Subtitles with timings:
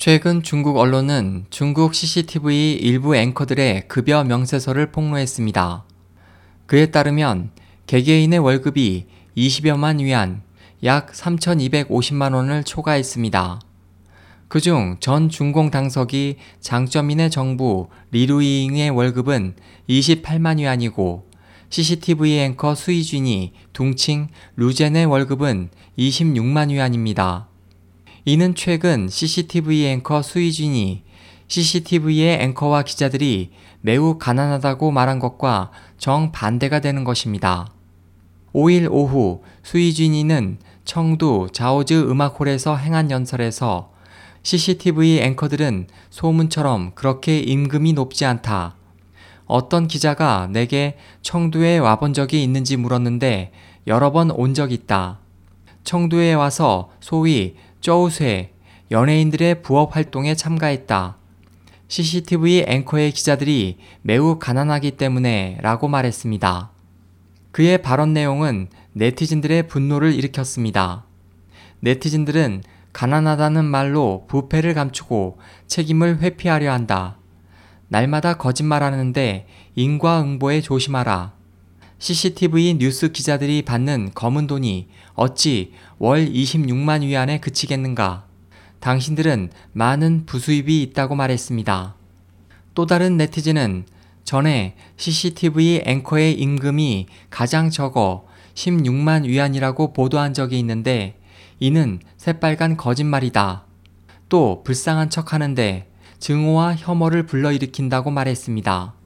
[0.00, 5.84] 최근 중국 언론은 중국 CCTV 일부 앵커들의 급여 명세서를 폭로했습니다.
[6.64, 7.50] 그에 따르면
[7.86, 9.04] 개개인의 월급이
[9.36, 10.40] 20여만 위안,
[10.84, 13.60] 약 3,250만 원을 초과했습니다.
[14.48, 19.54] 그중 전 중공 당석이 장점인의 정부 리루이잉의 월급은
[19.86, 21.28] 28만 위안이고
[21.68, 27.49] CCTV 앵커 수이준이 둥칭 루젠의 월급은 26만 위안입니다.
[28.24, 31.02] 이는 최근 CCTV 앵커 수이준이
[31.48, 37.68] CCTV의 앵커와 기자들이 매우 가난하다고 말한 것과 정반대가 되는 것입니다.
[38.54, 43.92] 5일 오후 수이준이는 청두 자오즈 음악홀에서 행한 연설에서
[44.42, 48.76] CCTV 앵커들은 소문처럼 그렇게 임금이 높지 않다.
[49.46, 53.52] 어떤 기자가 내게 청두에 와본 적이 있는지 물었는데
[53.86, 55.18] 여러 번 온 적 있다.
[55.84, 58.52] 청두에 와서 소위 쪼우쇠,
[58.90, 61.16] 연예인들의 부업 활동에 참가했다.
[61.88, 66.70] CCTV 앵커의 기자들이 매우 가난하기 때문에 라고 말했습니다.
[67.52, 71.04] 그의 발언 내용은 네티즌들의 분노를 일으켰습니다.
[71.80, 77.16] 네티즌들은 가난하다는 말로 부패를 감추고 책임을 회피하려 한다.
[77.88, 81.39] 날마다 거짓말하는데 인과응보에 조심하라.
[82.00, 88.24] CCTV 뉴스 기자들이 받는 검은 돈이 어찌 월 26만 위안에 그치겠는가?
[88.80, 91.94] 당신들은 많은 부수입이 있다고 말했습니다.
[92.74, 93.84] 또 다른 네티즌은
[94.24, 101.20] 전에 CCTV 앵커의 임금이 가장 적어 16만 위안이라고 보도한 적이 있는데
[101.58, 103.66] 이는 새빨간 거짓말이다.
[104.30, 105.86] 또 불쌍한 척 하는데
[106.18, 108.99] 증오와 혐오를 불러일으킨다고 말했습니다.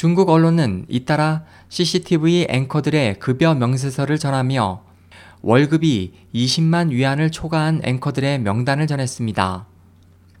[0.00, 4.82] 중국 언론은 잇따라 CCTV 앵커들의 급여 명세서를 전하며
[5.42, 9.66] 월급이 20만 위안을 초과한 앵커들의 명단을 전했습니다.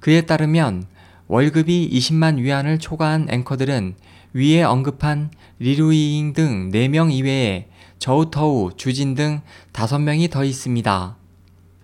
[0.00, 0.84] 그에 따르면
[1.26, 3.96] 월급이 20만 위안을 초과한 앵커들은
[4.32, 7.68] 위에 언급한 리루이잉 등 4명 이외에
[7.98, 9.42] 저우터우, 주진 등
[9.74, 11.16] 5명이 더 있습니다.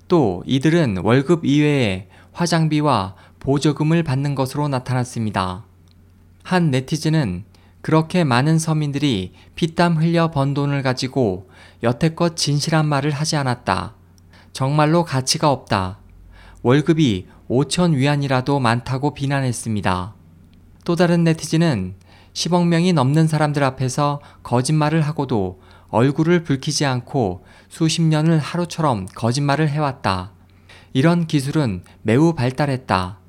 [0.08, 5.66] 또 이들은 월급 이외에 화장비와 보조금을 받는 것으로 나타났습니다.
[6.42, 7.44] 한 네티즌은
[7.86, 11.48] 그렇게 많은 서민들이 피땀 흘려 번 돈을 가지고
[11.84, 13.94] 여태껏 진실한 말을 하지 않았다.
[14.52, 16.00] 정말로 가치가 없다.
[16.62, 20.16] 월급이 5천 위안이라도 많다고 비난했습니다.
[20.84, 21.94] 또 다른 네티즌은
[22.32, 25.60] 10억 명이 넘는 사람들 앞에서 거짓말을 하고도
[25.90, 30.32] 얼굴을 붉히지 않고 수십 년을 하루처럼 거짓말을 해왔다.
[30.92, 33.20] 이런 기술은 매우 발달했다.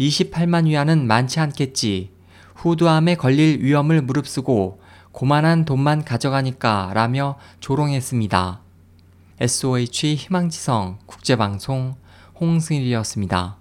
[0.00, 2.18] 28만 위안은 많지 않겠지.
[2.60, 4.80] 후두암에 걸릴 위험을 무릅쓰고
[5.12, 8.60] 고만한 돈만 가져가니까 라며 조롱했습니다.
[9.40, 11.94] SOH 희망지성 국제방송
[12.38, 13.59] 홍승일이었습니다.